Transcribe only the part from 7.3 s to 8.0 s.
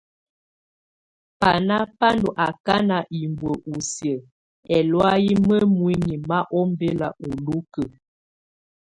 ulukǝ.